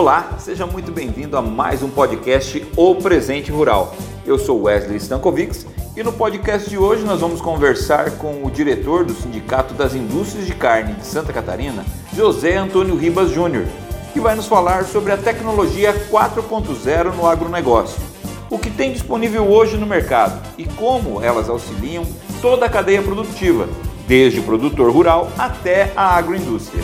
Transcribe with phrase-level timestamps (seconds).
[0.00, 3.94] Olá, seja muito bem-vindo a mais um podcast O Presente Rural.
[4.24, 9.04] Eu sou Wesley Stankovics e no podcast de hoje nós vamos conversar com o diretor
[9.04, 11.84] do Sindicato das Indústrias de Carne de Santa Catarina,
[12.16, 13.66] José Antônio Ribas Júnior,
[14.14, 18.00] que vai nos falar sobre a tecnologia 4.0 no agronegócio,
[18.48, 22.06] o que tem disponível hoje no mercado e como elas auxiliam
[22.40, 23.68] toda a cadeia produtiva,
[24.08, 26.82] desde o produtor rural até a agroindústria.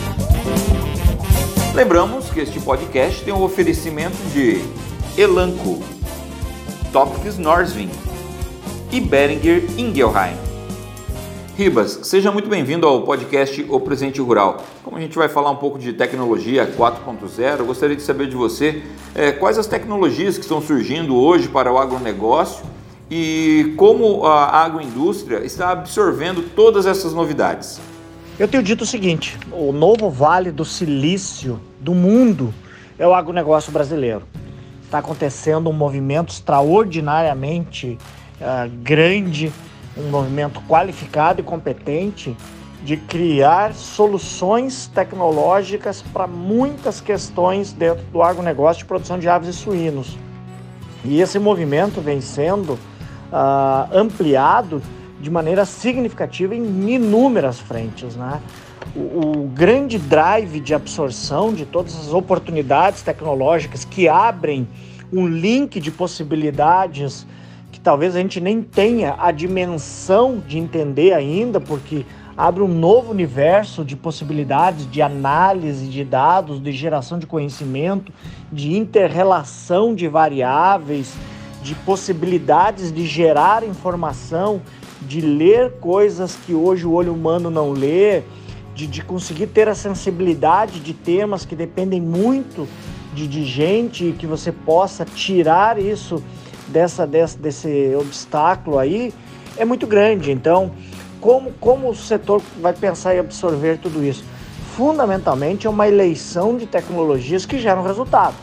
[1.77, 4.63] Lembramos que este podcast tem o um oferecimento de
[5.15, 5.79] Elanco,
[6.91, 7.87] Topics Norsvin
[8.91, 10.35] e Beringer Ingelheim.
[11.55, 14.57] Ribas, seja muito bem-vindo ao podcast O Presente Rural.
[14.83, 18.35] Como a gente vai falar um pouco de tecnologia 4.0, eu gostaria de saber de
[18.35, 18.81] você
[19.13, 22.65] é, quais as tecnologias que estão surgindo hoje para o agronegócio
[23.07, 27.79] e como a agroindústria está absorvendo todas essas novidades.
[28.39, 32.53] Eu tenho dito o seguinte: o novo vale do silício do mundo
[32.99, 34.23] é o agronegócio brasileiro.
[34.83, 37.97] Está acontecendo um movimento extraordinariamente
[38.39, 39.51] uh, grande,
[39.97, 42.37] um movimento qualificado e competente
[42.83, 49.53] de criar soluções tecnológicas para muitas questões dentro do agronegócio de produção de aves e
[49.53, 50.15] suínos.
[51.03, 54.81] E esse movimento vem sendo uh, ampliado
[55.19, 58.15] de maneira significativa em inúmeras frentes.
[58.15, 58.41] Né?
[58.95, 64.67] O, o, grande drive de absorção de todas as oportunidades tecnológicas que abrem
[65.11, 67.25] um link de possibilidades
[67.71, 73.11] que talvez a gente nem tenha a dimensão de entender ainda, porque abre um novo
[73.11, 78.11] universo de possibilidades de análise de dados, de geração de conhecimento,
[78.51, 81.13] de interrelação de variáveis,
[81.63, 84.61] de possibilidades de gerar informação
[85.01, 88.23] de ler coisas que hoje o olho humano não lê,
[88.73, 92.67] de, de conseguir ter a sensibilidade de temas que dependem muito
[93.13, 96.23] de, de gente, que você possa tirar isso
[96.67, 99.13] dessa, dessa, desse obstáculo aí,
[99.57, 100.31] é muito grande.
[100.31, 100.71] Então,
[101.19, 104.23] como, como o setor vai pensar em absorver tudo isso?
[104.75, 108.35] Fundamentalmente é uma eleição de tecnologias que geram resultado,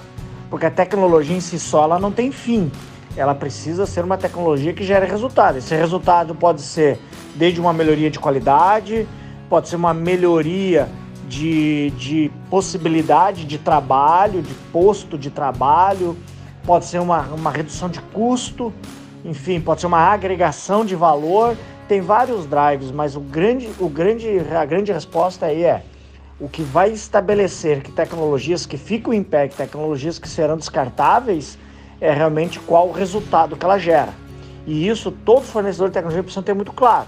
[0.51, 2.71] porque a tecnologia em si só ela não tem fim
[3.17, 5.59] ela precisa ser uma tecnologia que gere resultado.
[5.59, 6.99] Esse resultado pode ser
[7.35, 9.07] desde uma melhoria de qualidade,
[9.49, 10.89] pode ser uma melhoria
[11.29, 16.17] de, de possibilidade de trabalho, de posto de trabalho,
[16.65, 18.73] pode ser uma, uma redução de custo,
[19.25, 21.57] enfim, pode ser uma agregação de valor.
[21.89, 25.85] Tem vários drives, mas o grande, o grande, a grande resposta aí é
[26.41, 31.59] o que vai estabelecer que tecnologias que ficam em pé, que tecnologias que serão descartáveis,
[32.05, 34.11] é realmente qual o resultado que ela gera.
[34.67, 37.07] E isso todo fornecedor de tecnologia precisa ter muito claro.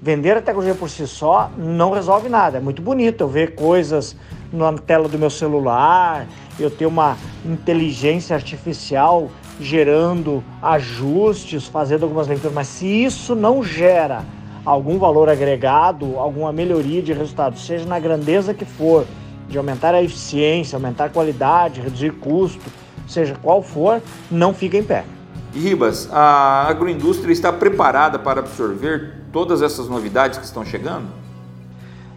[0.00, 2.56] Vender a tecnologia por si só não resolve nada.
[2.56, 4.16] É muito bonito eu ver coisas
[4.50, 6.26] na tela do meu celular,
[6.58, 9.30] eu ter uma inteligência artificial
[9.60, 14.24] gerando ajustes, fazendo algumas leituras, mas se isso não gera
[14.64, 19.04] algum valor agregado, alguma melhoria de resultado, seja na grandeza que for,
[19.48, 22.70] de aumentar a eficiência, aumentar a qualidade, reduzir custo,
[23.10, 24.00] seja qual for,
[24.30, 25.04] não fica em pé.
[25.52, 31.08] Ribas, a agroindústria está preparada para absorver todas essas novidades que estão chegando?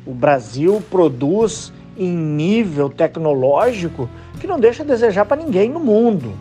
[0.05, 4.09] O Brasil produz em nível tecnológico
[4.39, 6.33] que não deixa a desejar para ninguém no mundo.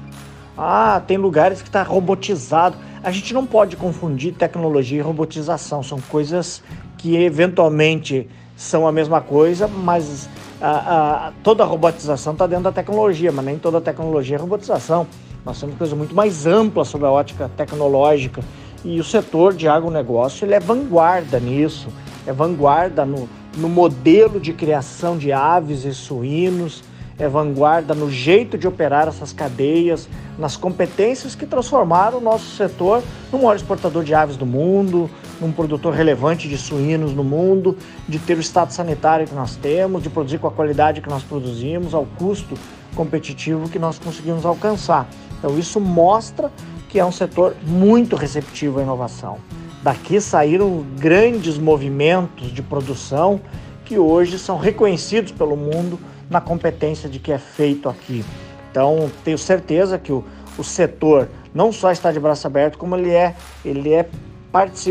[0.57, 2.77] Ah, tem lugares que está robotizado.
[3.03, 6.63] A gente não pode confundir tecnologia e robotização, são coisas
[6.99, 10.29] que eventualmente são a mesma coisa, mas
[10.69, 15.07] a, toda a robotização está dentro da tecnologia, mas nem toda a tecnologia é robotização.
[15.45, 18.43] Nós temos coisa muito mais ampla sobre a ótica tecnológica.
[18.85, 21.89] E o setor de agronegócio ele é vanguarda nisso,
[22.27, 26.83] é vanguarda no, no modelo de criação de aves e suínos,
[27.23, 33.01] é vanguarda no jeito de operar essas cadeias, nas competências que transformaram o nosso setor
[33.31, 35.09] no maior exportador de aves do mundo,
[35.41, 37.77] num produtor relevante de suínos no mundo,
[38.09, 41.23] de ter o estado sanitário que nós temos, de produzir com a qualidade que nós
[41.23, 42.57] produzimos, ao custo
[42.97, 45.09] competitivo que nós conseguimos alcançar.
[45.39, 46.51] Então isso mostra
[46.89, 49.39] que é um setor muito receptivo à inovação.
[49.81, 53.41] Daqui saíram grandes movimentos de produção
[53.85, 56.01] que hoje são reconhecidos pelo mundo
[56.33, 58.25] na competência de que é feito aqui.
[58.71, 60.25] Então, tenho certeza que o,
[60.59, 64.09] o setor não só está de braço aberto, como ele é, ele é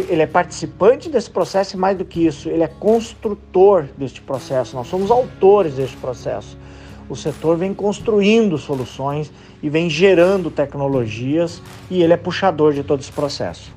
[0.10, 4.76] ele é participante desse processo e mais do que isso, ele é construtor deste processo.
[4.76, 6.58] Nós somos autores deste processo.
[7.08, 11.62] O setor vem construindo soluções e vem gerando tecnologias
[11.92, 13.72] e ele é puxador de todo esse processo.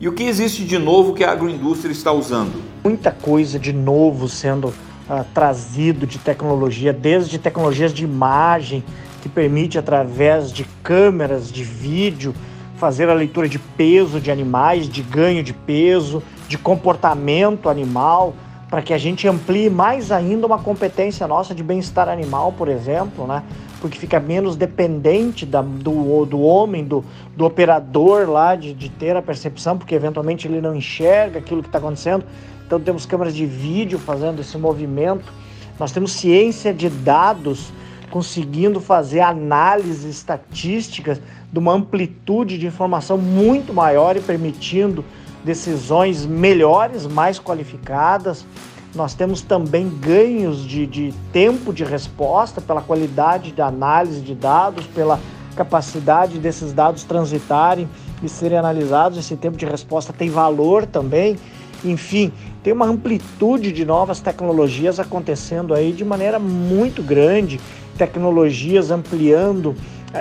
[0.00, 2.60] E o que existe de novo que a agroindústria está usando?
[2.82, 4.74] Muita coisa de novo sendo
[5.10, 8.84] uh, trazido de tecnologia, desde tecnologias de imagem,
[9.20, 12.32] que permite, através de câmeras de vídeo,
[12.76, 18.34] fazer a leitura de peso de animais, de ganho de peso, de comportamento animal,
[18.70, 23.26] para que a gente amplie mais ainda uma competência nossa de bem-estar animal, por exemplo,
[23.26, 23.42] né?
[23.80, 27.04] porque fica menos dependente da, do, do homem, do,
[27.36, 31.68] do operador lá de, de ter a percepção, porque eventualmente ele não enxerga aquilo que
[31.68, 32.24] está acontecendo.
[32.70, 35.32] Então temos câmeras de vídeo fazendo esse movimento.
[35.76, 37.72] Nós temos ciência de dados
[38.12, 41.20] conseguindo fazer análises estatísticas
[41.52, 45.04] de uma amplitude de informação muito maior e permitindo
[45.42, 48.46] decisões melhores, mais qualificadas.
[48.94, 54.86] Nós temos também ganhos de, de tempo de resposta pela qualidade da análise de dados,
[54.86, 55.18] pela
[55.56, 57.88] capacidade desses dados transitarem
[58.22, 59.18] e serem analisados.
[59.18, 61.36] Esse tempo de resposta tem valor também.
[61.84, 62.32] Enfim,
[62.62, 67.60] tem uma amplitude de novas tecnologias acontecendo aí de maneira muito grande,
[67.96, 69.76] tecnologias ampliando uh,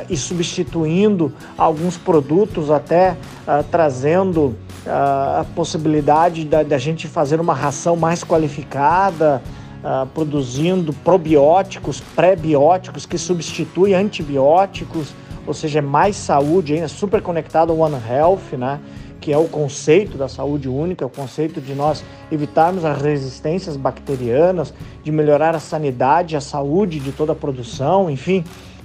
[0.09, 4.55] e substituindo alguns produtos, até uh, trazendo
[4.87, 9.41] a possibilidade da, da, gente fazer uma ração mais qualificada,
[9.83, 15.13] uh, produzindo probióticos, pré-bióticos que substituem antibióticos,
[15.49, 18.79] ou seja, é mais saúde ainda, super conectado ao One Health, né?
[19.19, 24.71] que é o conceito da saúde única, o conceito de nós evitarmos as resistências bacterianas,
[25.03, 28.43] de melhorar a sanidade, a saúde de toda a produção, enfim,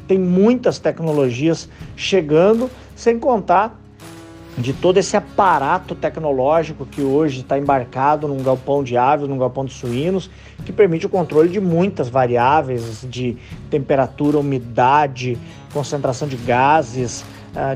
[0.09, 3.79] tem muitas tecnologias chegando, sem contar
[4.57, 9.65] de todo esse aparato tecnológico que hoje está embarcado num galpão de aves, num galpão
[9.65, 10.31] de suínos,
[10.65, 13.37] que permite o controle de muitas variáveis de
[13.69, 15.37] temperatura, umidade,
[15.73, 17.25] concentração de gases,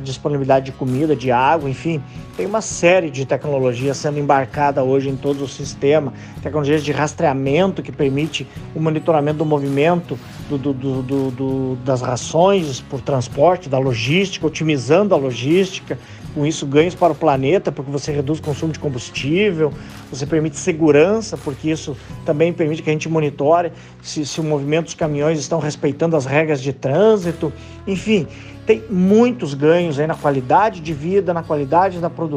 [0.02, 2.02] disponibilidade de comida, de água, enfim,
[2.38, 7.82] tem uma série de tecnologias sendo embarcada hoje em todo o sistema, tecnologias de rastreamento
[7.82, 8.46] que permite
[8.76, 10.17] o monitoramento do movimento
[10.49, 11.02] do, do,
[11.32, 15.99] do, das rações por transporte, da logística, otimizando a logística,
[16.32, 19.73] com isso ganhos para o planeta, porque você reduz o consumo de combustível,
[20.08, 24.84] você permite segurança, porque isso também permite que a gente monitore se, se o movimento
[24.84, 27.52] dos caminhões estão respeitando as regras de trânsito,
[27.84, 28.29] enfim,
[28.69, 32.27] tem muitos ganhos aí na qualidade de vida, na qualidade da produção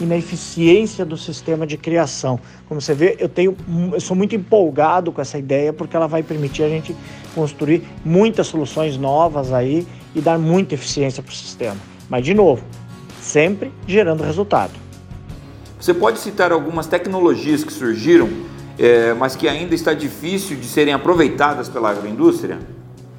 [0.00, 2.40] e na eficiência do sistema de criação.
[2.68, 3.56] Como você vê, eu tenho,
[3.92, 6.96] eu sou muito empolgado com essa ideia porque ela vai permitir a gente
[7.34, 11.76] construir muitas soluções novas aí e dar muita eficiência para o sistema.
[12.08, 12.64] Mas de novo,
[13.20, 14.72] sempre gerando resultado.
[15.78, 18.28] Você pode citar algumas tecnologias que surgiram,
[18.78, 22.58] é, mas que ainda está difícil de serem aproveitadas pela agroindústria?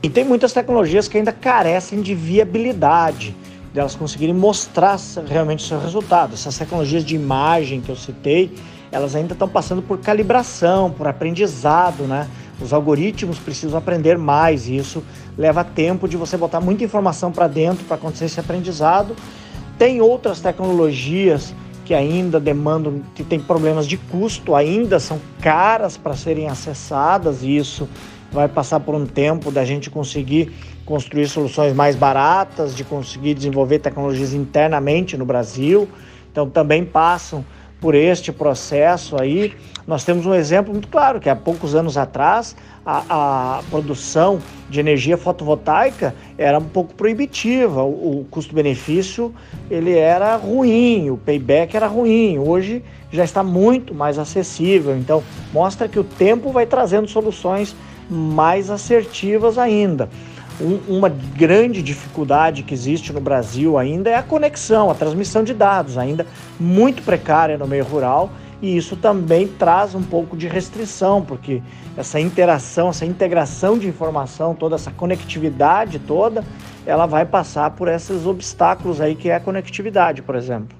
[0.01, 3.35] E tem muitas tecnologias que ainda carecem de viabilidade,
[3.75, 6.33] delas conseguirem mostrar realmente o seu resultado.
[6.33, 8.55] Essas tecnologias de imagem que eu citei,
[8.89, 12.27] elas ainda estão passando por calibração, por aprendizado, né?
[12.61, 15.03] Os algoritmos precisam aprender mais e isso
[15.37, 19.13] leva tempo de você botar muita informação para dentro para acontecer esse aprendizado.
[19.77, 26.15] Tem outras tecnologias que ainda demandam, que tem problemas de custo, ainda são caras para
[26.15, 27.89] serem acessadas e isso
[28.31, 30.53] vai passar por um tempo da gente conseguir
[30.85, 35.89] construir soluções mais baratas, de conseguir desenvolver tecnologias internamente no Brasil.
[36.31, 37.43] Então também passam
[37.81, 39.53] por este processo aí.
[39.87, 42.55] Nós temos um exemplo muito claro, que há poucos anos atrás
[42.85, 44.39] a, a produção
[44.69, 49.33] de energia fotovoltaica era um pouco proibitiva, o, o custo-benefício
[49.69, 52.39] ele era ruim, o payback era ruim.
[52.39, 54.97] Hoje já está muito mais acessível.
[54.97, 55.23] Então
[55.53, 57.75] mostra que o tempo vai trazendo soluções
[58.09, 60.09] mais assertivas ainda.
[60.59, 65.53] Um, uma grande dificuldade que existe no Brasil ainda é a conexão, a transmissão de
[65.53, 66.25] dados, ainda
[66.57, 68.29] muito precária no meio rural,
[68.61, 71.61] e isso também traz um pouco de restrição, porque
[71.97, 76.43] essa interação, essa integração de informação, toda essa conectividade toda,
[76.85, 80.77] ela vai passar por esses obstáculos aí que é a conectividade, por exemplo.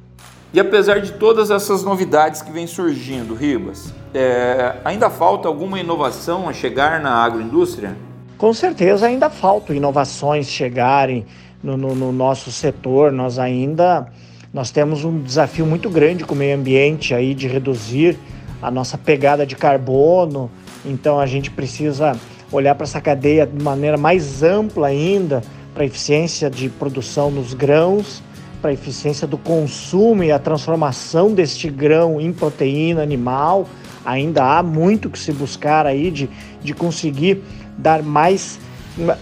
[0.54, 6.48] E apesar de todas essas novidades que vêm surgindo, Ribas, é, ainda falta alguma inovação
[6.48, 7.98] a chegar na agroindústria?
[8.38, 11.26] Com certeza ainda faltam inovações chegarem
[11.64, 13.12] no, no, no, nosso setor.
[13.12, 14.08] Nós ainda
[14.54, 18.18] nós temos um desafio muito grande com o meio ambiente aí de reduzir
[18.62, 20.52] a nossa pegada de carbono.
[20.86, 22.18] Então a gente precisa
[22.52, 25.42] olhar para essa cadeia de maneira mais ampla ainda
[25.74, 28.22] para a eficiência de produção nos grãos
[28.66, 33.68] para a eficiência do consumo e a transformação deste grão em proteína animal.
[34.04, 36.28] Ainda há muito que se buscar aí de,
[36.64, 37.44] de conseguir
[37.78, 38.60] dar mais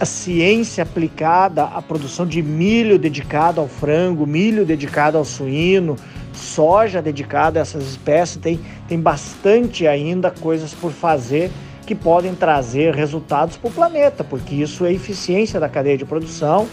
[0.04, 5.96] ciência aplicada à produção de milho dedicado ao frango, milho dedicado ao suíno,
[6.32, 8.36] soja dedicada a essas espécies.
[8.36, 11.50] Tem, tem bastante ainda coisas por fazer
[11.84, 16.66] que podem trazer resultados para o planeta, porque isso é eficiência da cadeia de produção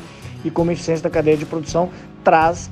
[0.45, 1.89] e como eficiência da cadeia de produção
[2.23, 2.69] traz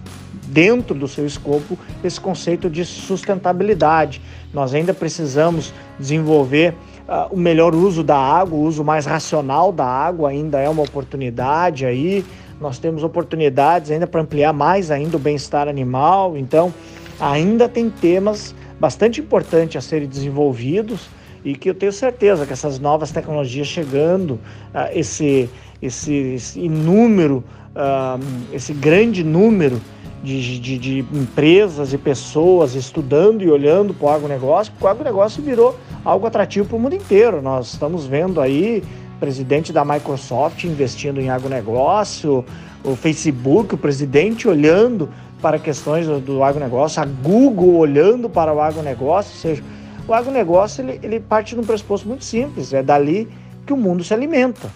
[0.47, 4.21] dentro do seu escopo esse conceito de sustentabilidade.
[4.53, 6.73] Nós ainda precisamos desenvolver
[7.09, 10.83] uh, o melhor uso da água, o uso mais racional da água ainda é uma
[10.83, 12.23] oportunidade aí.
[12.61, 16.37] Nós temos oportunidades ainda para ampliar mais ainda o bem-estar animal.
[16.37, 16.73] Então,
[17.19, 21.09] ainda tem temas bastante importantes a serem desenvolvidos
[21.43, 25.49] e que eu tenho certeza que essas novas tecnologias chegando, uh, esse,
[25.81, 27.43] esse, esse inúmero,
[27.75, 28.23] uh,
[28.53, 29.81] esse grande número
[30.23, 35.41] de, de, de, empresas e pessoas estudando e olhando para o agronegócio, porque o agronegócio
[35.41, 37.41] virou algo atrativo para o mundo inteiro.
[37.41, 38.83] Nós estamos vendo aí
[39.19, 42.45] presidente da Microsoft investindo em agronegócio,
[42.83, 45.09] o Facebook, o presidente olhando
[45.41, 49.63] para questões do agronegócio, a Google olhando para o agronegócio, ou seja,
[50.07, 53.27] o agronegócio ele, ele parte de um pressuposto muito simples, é dali
[53.65, 54.69] que o mundo se alimenta,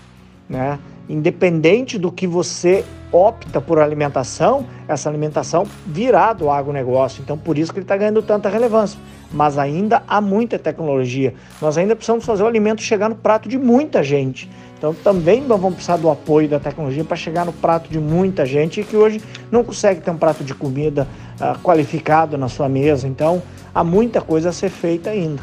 [0.48, 0.80] né?
[1.10, 7.22] Independente do que você opta por alimentação, essa alimentação virá do agronegócio.
[7.22, 9.00] Então, por isso que ele está ganhando tanta relevância.
[9.32, 11.36] Mas ainda há muita tecnologia.
[11.62, 14.50] Nós ainda precisamos fazer o alimento chegar no prato de muita gente.
[14.78, 18.46] Então, também nós vamos precisar do apoio da tecnologia para chegar no prato de muita
[18.46, 21.08] gente que hoje não consegue ter um prato de comida
[21.40, 23.08] uh, qualificado na sua mesa.
[23.08, 23.42] Então,
[23.74, 25.42] há muita coisa a ser feita ainda.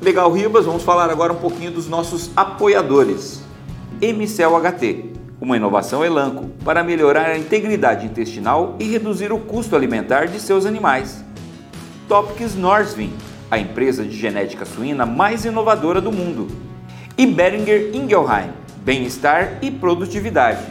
[0.00, 0.64] Legal, Ribas.
[0.64, 3.42] Vamos falar agora um pouquinho dos nossos apoiadores.
[4.00, 10.28] MCL HT uma inovação Elanco para melhorar a integridade intestinal e reduzir o custo alimentar
[10.28, 11.24] de seus animais.
[12.06, 13.12] Topics Norsvin,
[13.50, 16.46] a empresa de genética suína mais inovadora do mundo.
[17.18, 18.52] E Beringer Ingelheim,
[18.84, 20.64] bem-estar e produtividade.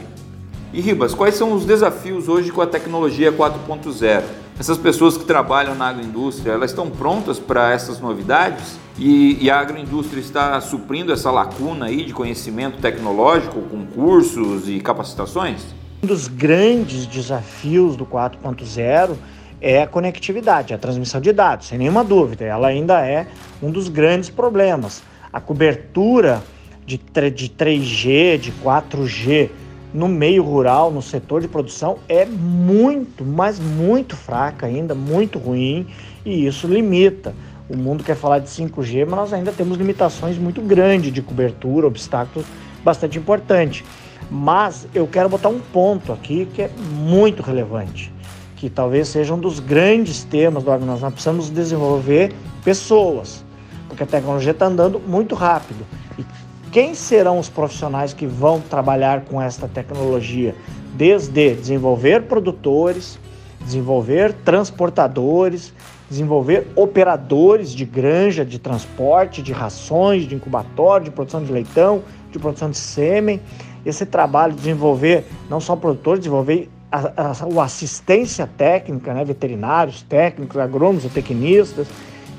[0.71, 4.40] E Ribas, quais são os desafios hoje com a tecnologia 4.0?
[4.61, 8.77] Essas pessoas que trabalham na agroindústria, elas estão prontas para essas novidades?
[8.95, 14.79] E, e, a agroindústria está suprindo essa lacuna aí de conhecimento tecnológico com cursos e
[14.79, 15.65] capacitações?
[16.03, 19.15] Um dos grandes desafios do 4.0
[19.59, 22.45] é a conectividade, a transmissão de dados, sem nenhuma dúvida.
[22.45, 23.25] Ela ainda é
[23.63, 25.01] um dos grandes problemas.
[25.33, 26.43] A cobertura
[26.85, 26.97] de,
[27.31, 29.49] de 3G, de 4G
[29.93, 35.87] no meio rural, no setor de produção, é muito, mas muito fraca ainda, muito ruim,
[36.25, 37.33] e isso limita.
[37.69, 41.87] O mundo quer falar de 5G, mas nós ainda temos limitações muito grandes de cobertura,
[41.87, 42.45] obstáculos
[42.83, 43.83] bastante importantes.
[44.29, 48.13] Mas eu quero botar um ponto aqui que é muito relevante,
[48.55, 50.77] que talvez seja um dos grandes temas do.
[50.79, 52.33] Nós precisamos desenvolver
[52.63, 53.43] pessoas,
[53.87, 55.85] porque a tecnologia está andando muito rápido.
[56.17, 56.25] E
[56.71, 60.55] quem serão os profissionais que vão trabalhar com esta tecnologia?
[60.93, 63.19] Desde desenvolver produtores,
[63.59, 65.73] desenvolver transportadores,
[66.09, 72.39] desenvolver operadores de granja, de transporte, de rações, de incubatório, de produção de leitão, de
[72.39, 73.41] produção de sêmen.
[73.85, 80.03] Esse trabalho de desenvolver não só produtores, desenvolver a, a, a assistência técnica, né, veterinários,
[80.03, 81.87] técnicos, agrônomos, tecnistas,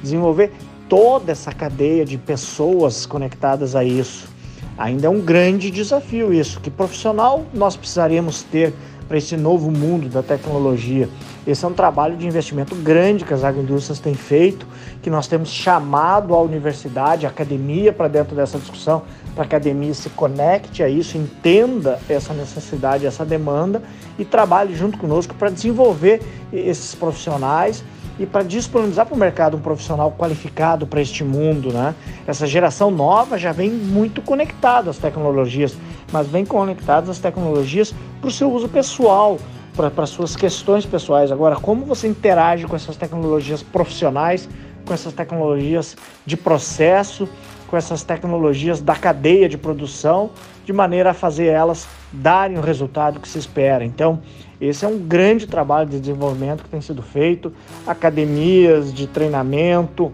[0.03, 0.53] desenvolver
[0.93, 4.29] toda essa cadeia de pessoas conectadas a isso.
[4.77, 6.61] Ainda é um grande desafio isso.
[6.61, 8.75] Que profissional nós precisaríamos ter
[9.09, 11.09] para esse novo mundo da tecnologia?
[11.47, 14.67] Esse é um trabalho de investimento grande que as agroindústrias têm feito,
[15.01, 19.03] que nós temos chamado a universidade, a academia para dentro dessa discussão,
[19.35, 23.83] para a academia se conecte a isso, entenda essa necessidade, essa demanda
[24.19, 26.21] e trabalhe junto conosco para desenvolver
[26.53, 27.83] esses profissionais
[28.23, 31.73] e para disponibilizar para o mercado um profissional qualificado para este mundo.
[31.73, 31.93] Né?
[32.25, 35.77] Essa geração nova já vem muito conectada às tecnologias,
[36.13, 39.39] mas vem conectada às tecnologias para o seu uso pessoal,
[39.75, 41.33] para suas questões pessoais.
[41.33, 44.49] Agora, como você interage com essas tecnologias profissionais,
[44.87, 47.29] com essas tecnologias de processo,
[47.67, 50.31] com essas tecnologias da cadeia de produção,
[50.65, 53.85] de maneira a fazer elas darem o resultado que se espera.
[53.85, 54.21] Então,
[54.61, 57.53] esse é um grande trabalho de desenvolvimento que tem sido feito,
[57.87, 60.13] academias de treinamento,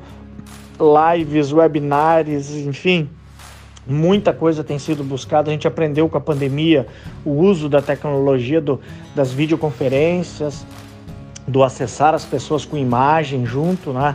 [0.78, 3.10] lives, webinars, enfim,
[3.86, 5.50] muita coisa tem sido buscada.
[5.50, 6.86] A gente aprendeu com a pandemia
[7.24, 8.80] o uso da tecnologia do,
[9.14, 10.64] das videoconferências,
[11.46, 14.14] do acessar as pessoas com imagem junto, né?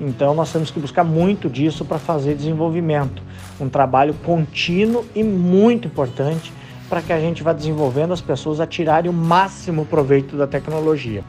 [0.00, 3.22] Então nós temos que buscar muito disso para fazer desenvolvimento,
[3.60, 6.52] um trabalho contínuo e muito importante
[6.94, 11.24] para que a gente vá desenvolvendo as pessoas a tirarem o máximo proveito da tecnologia.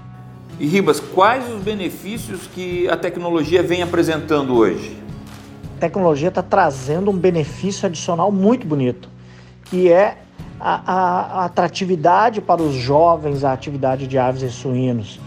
[0.60, 4.95] E Ribas, quais os benefícios que a tecnologia vem apresentando hoje?
[5.75, 9.10] A tecnologia está trazendo um benefício adicional muito bonito,
[9.63, 10.19] que é
[10.60, 15.19] a, a, a atratividade para os jovens a atividade de aves e suínos.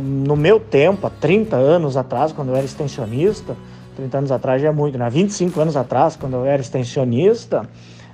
[0.00, 3.54] No meu tempo, há 30 anos atrás, quando eu era extensionista,
[3.94, 5.10] 30 anos atrás já é muito, né?
[5.10, 7.68] 25 anos atrás, quando eu era extensionista,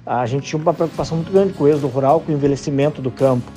[0.05, 3.11] a gente tinha uma preocupação muito grande com o êxodo rural, com o envelhecimento do
[3.11, 3.51] campo.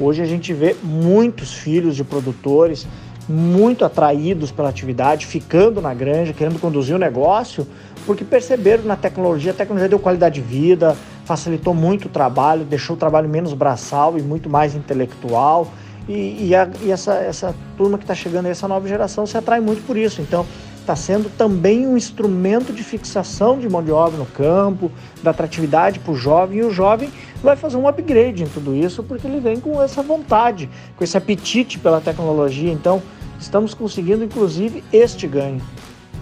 [0.00, 2.86] Hoje a gente vê muitos filhos de produtores
[3.28, 7.66] muito atraídos pela atividade, ficando na granja, querendo conduzir o negócio,
[8.04, 12.96] porque perceberam na tecnologia, a tecnologia deu qualidade de vida, facilitou muito o trabalho, deixou
[12.96, 15.68] o trabalho menos braçal e muito mais intelectual.
[16.08, 19.60] E, e, a, e essa, essa turma que está chegando, essa nova geração, se atrai
[19.60, 20.20] muito por isso.
[20.20, 20.44] Então,
[20.82, 24.90] está sendo também um instrumento de fixação de mão de obra no campo,
[25.22, 27.10] da atratividade para o jovem, e o jovem
[27.42, 31.16] vai fazer um upgrade em tudo isso, porque ele vem com essa vontade, com esse
[31.16, 32.70] apetite pela tecnologia.
[32.70, 33.02] Então,
[33.40, 35.60] estamos conseguindo, inclusive, este ganho.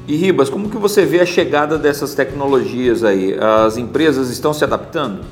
[0.07, 3.37] E Ribas, como que você vê a chegada dessas tecnologias aí?
[3.38, 5.25] As empresas estão se adaptando?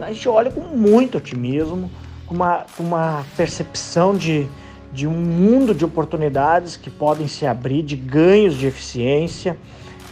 [0.00, 1.90] A gente olha com muito otimismo,
[2.26, 4.48] com uma, uma percepção de
[4.92, 9.56] de um mundo de oportunidades que podem se abrir, de ganhos de eficiência,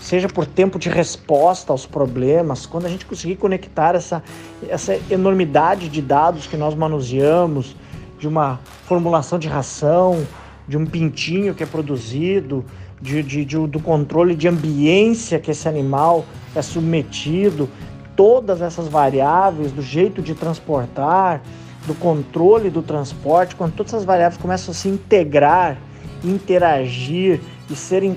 [0.00, 4.22] seja por tempo de resposta aos problemas, quando a gente conseguir conectar essa,
[4.68, 7.74] essa enormidade de dados que nós manuseamos,
[8.18, 10.26] de uma formulação de ração,
[10.66, 12.64] de um pintinho que é produzido,
[13.00, 17.68] de, de, de, do controle de ambiência que esse animal é submetido,
[18.16, 21.40] todas essas variáveis, do jeito de transportar,
[21.88, 25.78] do controle do transporte, quando todas essas variáveis começam a se integrar,
[26.22, 27.40] interagir
[27.70, 28.16] e serem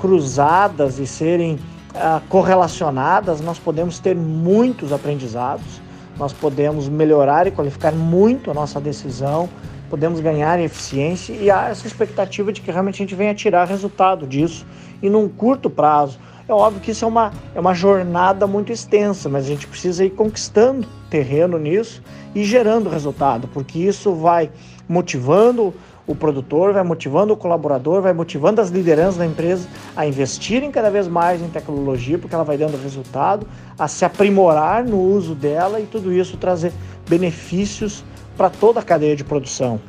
[0.00, 1.58] cruzadas e serem
[1.94, 5.80] ah, correlacionadas, nós podemos ter muitos aprendizados,
[6.18, 9.48] nós podemos melhorar e qualificar muito a nossa decisão,
[9.88, 14.26] podemos ganhar eficiência e há essa expectativa de que realmente a gente venha tirar resultado
[14.26, 14.66] disso
[15.00, 16.18] e num curto prazo.
[16.48, 20.04] É óbvio que isso é uma, é uma jornada muito extensa, mas a gente precisa
[20.04, 22.02] ir conquistando terreno nisso
[22.34, 24.50] e gerando resultado, porque isso vai
[24.88, 25.72] motivando
[26.06, 30.90] o produtor, vai motivando o colaborador, vai motivando as lideranças da empresa a investirem cada
[30.90, 33.46] vez mais em tecnologia, porque ela vai dando resultado,
[33.78, 36.72] a se aprimorar no uso dela e tudo isso trazer
[37.08, 38.04] benefícios
[38.36, 39.80] para toda a cadeia de produção.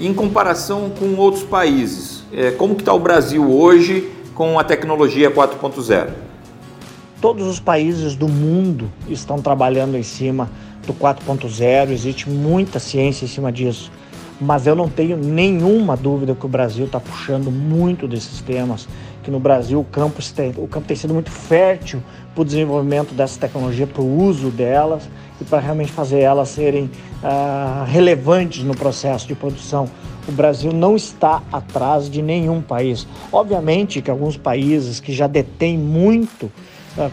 [0.00, 5.30] Em comparação com outros países, é, como que está o Brasil hoje com a tecnologia
[5.30, 6.10] 4.0?
[7.20, 10.50] Todos os países do mundo estão trabalhando em cima
[10.86, 13.92] do 4.0, existe muita ciência em cima disso.
[14.40, 18.88] Mas eu não tenho nenhuma dúvida que o Brasil está puxando muito desses temas,
[19.22, 20.20] que no Brasil o campo,
[20.56, 22.02] o campo tem sido muito fértil
[22.34, 25.08] para o desenvolvimento dessa tecnologia, para o uso delas
[25.42, 29.88] e para realmente fazer elas serem uh, relevantes no processo de produção.
[30.26, 33.06] O Brasil não está atrás de nenhum país.
[33.32, 36.50] Obviamente que alguns países que já detêm muito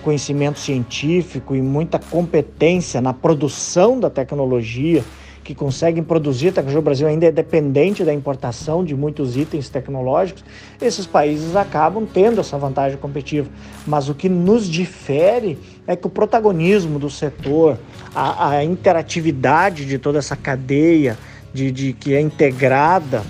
[0.03, 5.03] conhecimento científico e muita competência na produção da tecnologia,
[5.43, 6.79] que conseguem produzir tecnologia.
[6.79, 10.43] O Brasil ainda é dependente da importação de muitos itens tecnológicos.
[10.79, 13.49] Esses países acabam tendo essa vantagem competitiva.
[13.87, 15.57] Mas o que nos difere
[15.89, 17.79] é que o protagonismo do setor,
[18.13, 21.17] a, a interatividade de toda essa cadeia
[21.51, 23.23] de, de que é integrada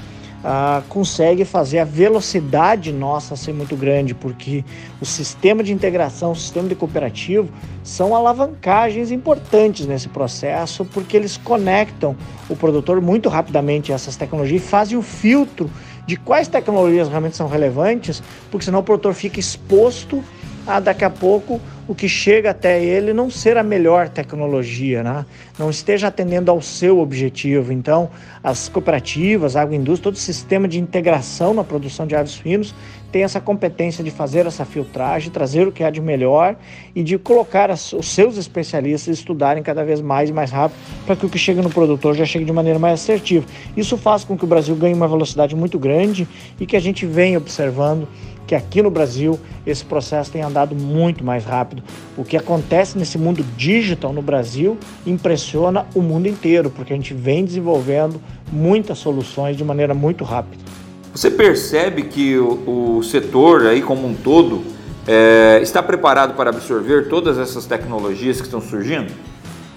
[0.43, 4.65] ah, consegue fazer a velocidade nossa ser muito grande, porque
[4.99, 7.47] o sistema de integração, o sistema de cooperativo
[7.81, 12.13] são alavancagens importantes nesse processo, porque eles conectam
[12.49, 15.71] o produtor muito rapidamente a essas tecnologias e fazem o filtro
[16.05, 20.21] de quais tecnologias realmente são relevantes, porque senão o produtor fica exposto
[20.65, 25.25] a daqui a pouco o que chega até ele não ser a melhor tecnologia, né?
[25.57, 27.73] não esteja atendendo ao seu objetivo.
[27.73, 28.11] Então,
[28.43, 32.75] as cooperativas, a agroindústria, todo o sistema de integração na produção de aves finos
[33.11, 36.55] tem essa competência de fazer essa filtragem, trazer o que há de melhor
[36.95, 41.25] e de colocar os seus especialistas estudarem cada vez mais e mais rápido para que
[41.25, 43.47] o que chega no produtor já chegue de maneira mais assertiva.
[43.75, 46.27] Isso faz com que o Brasil ganhe uma velocidade muito grande
[46.59, 48.07] e que a gente venha observando
[48.49, 51.83] que aqui no Brasil esse processo tem andado muito mais rápido.
[52.17, 57.13] O que acontece nesse mundo digital no Brasil impressiona o mundo inteiro, porque a gente
[57.13, 58.19] vem desenvolvendo
[58.51, 60.63] muitas soluções de maneira muito rápida.
[61.13, 64.63] Você percebe que o, o setor aí como um todo
[65.07, 69.13] é, está preparado para absorver todas essas tecnologias que estão surgindo?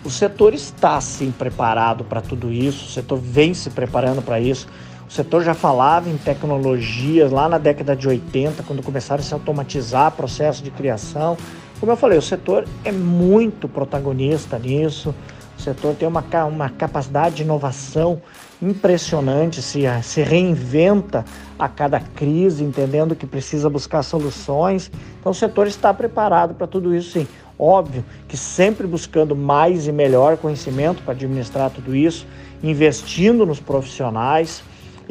[0.03, 4.67] O setor está sim preparado para tudo isso, o setor vem se preparando para isso.
[5.13, 9.35] O setor já falava em tecnologias lá na década de 80, quando começaram a se
[9.35, 11.37] automatizar processo de criação.
[11.79, 15.15] Como eu falei, o setor é muito protagonista nisso.
[15.59, 18.23] O setor tem uma, uma capacidade de inovação
[18.63, 21.27] impressionante, se, se reinventa
[21.59, 24.91] a cada crise, entendendo que precisa buscar soluções.
[25.21, 27.29] Então, o setor está preparado para tudo isso, sim.
[27.59, 32.27] Óbvio que sempre buscando mais e melhor conhecimento para administrar tudo isso,
[32.63, 34.63] investindo nos profissionais,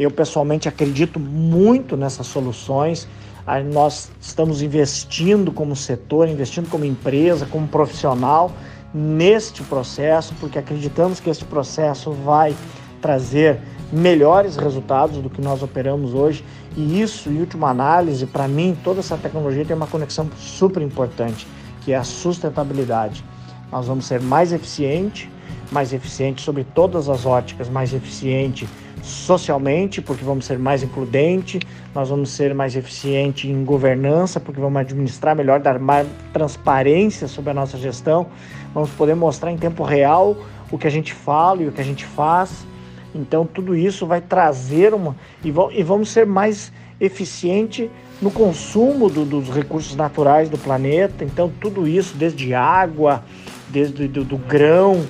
[0.01, 3.07] eu pessoalmente acredito muito nessas soluções.
[3.71, 8.51] nós estamos investindo como setor, investindo como empresa, como profissional
[8.93, 12.55] neste processo, porque acreditamos que este processo vai
[12.99, 13.59] trazer
[13.91, 16.43] melhores resultados do que nós operamos hoje.
[16.75, 21.47] E isso, em última análise, para mim, toda essa tecnologia tem uma conexão super importante,
[21.81, 23.23] que é a sustentabilidade.
[23.71, 25.29] Nós vamos ser mais eficiente,
[25.71, 28.67] mais eficiente sobre todas as óticas, mais eficiente
[29.01, 31.59] socialmente, porque vamos ser mais includente,
[31.93, 37.51] nós vamos ser mais eficiente em governança, porque vamos administrar melhor, dar mais transparência sobre
[37.51, 38.27] a nossa gestão,
[38.73, 40.37] vamos poder mostrar em tempo real
[40.71, 42.65] o que a gente fala e o que a gente faz.
[43.13, 45.51] Então tudo isso vai trazer uma e,
[45.83, 47.89] vamos ser mais eficiente
[48.21, 51.25] no consumo do, dos recursos naturais do planeta.
[51.25, 53.23] Então tudo isso, desde água,
[53.67, 55.05] desde do, do grão,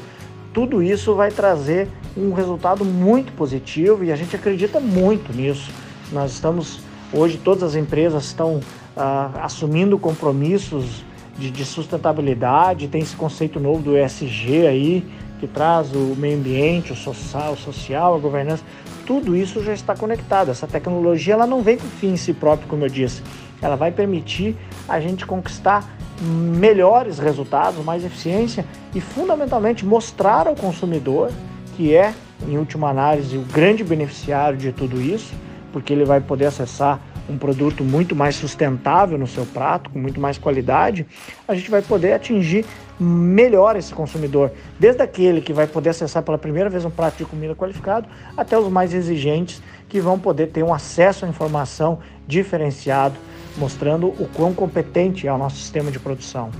[0.53, 5.71] tudo isso vai trazer um resultado muito positivo e a gente acredita muito nisso.
[6.11, 6.81] Nós estamos,
[7.13, 8.59] hoje, todas as empresas estão
[8.95, 11.03] ah, assumindo compromissos
[11.37, 15.05] de, de, sustentabilidade, tem esse conceito novo do ESG aí,
[15.39, 18.63] que traz o meio ambiente, o social, o social, a governança,
[19.07, 20.51] tudo isso já está conectado.
[20.51, 23.23] Essa tecnologia ela não vem com fim em si próprio, como eu disse,
[23.61, 24.55] ela vai permitir
[24.87, 25.87] a gente conquistar
[26.21, 31.31] melhores resultados, mais eficiência e fundamentalmente mostrar ao consumidor
[31.75, 32.13] que é,
[32.47, 35.33] em última análise, o grande beneficiário de tudo isso,
[35.71, 40.19] porque ele vai poder acessar um produto muito mais sustentável no seu prato, com muito
[40.19, 41.05] mais qualidade,
[41.47, 42.65] a gente vai poder atingir
[42.99, 47.25] melhor esse consumidor, desde aquele que vai poder acessar pela primeira vez um prato de
[47.25, 53.15] comida qualificado, até os mais exigentes que vão poder ter um acesso à informação diferenciado,
[53.57, 56.51] mostrando o quão competente é o nosso sistema de produção.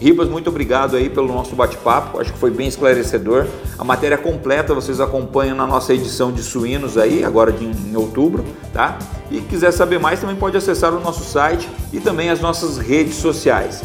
[0.00, 3.46] Ribas, muito obrigado aí pelo nosso bate-papo, acho que foi bem esclarecedor.
[3.78, 8.44] A matéria completa vocês acompanham na nossa edição de suínos aí, agora de, em outubro,
[8.74, 8.98] tá?
[9.30, 13.14] E quiser saber mais também pode acessar o nosso site e também as nossas redes
[13.14, 13.82] sociais.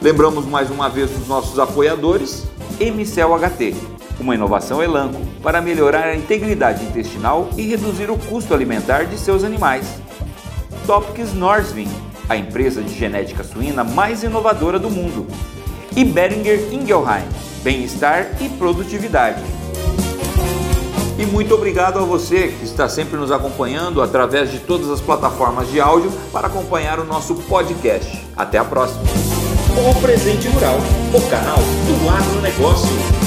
[0.00, 2.46] Lembramos mais uma vez dos nossos apoiadores,
[2.80, 3.74] MCL HT,
[4.20, 9.44] uma inovação Elanco para melhorar a integridade intestinal e reduzir o custo alimentar de seus
[9.44, 9.86] animais.
[10.86, 11.88] Topics Norsvin,
[12.28, 15.26] a empresa de genética suína mais inovadora do mundo.
[15.96, 17.26] E Beringer Ingelheim,
[17.62, 19.42] bem-estar e produtividade.
[21.18, 25.70] E muito obrigado a você que está sempre nos acompanhando através de todas as plataformas
[25.70, 28.26] de áudio para acompanhar o nosso podcast.
[28.36, 29.02] Até a próxima.
[29.76, 30.78] O Presente Rural,
[31.14, 33.21] o canal do agronegócio.